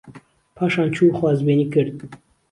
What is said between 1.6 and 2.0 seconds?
کرد